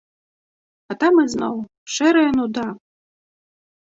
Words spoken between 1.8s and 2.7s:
шэрая нуда.